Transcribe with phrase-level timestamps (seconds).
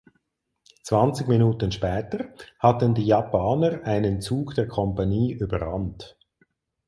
[0.81, 6.17] Zwanzig Minuten später hatten die Japaner einen Zug der Kompanie überrannt.